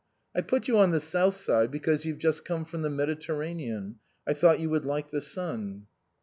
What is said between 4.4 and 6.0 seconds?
you would like the sun."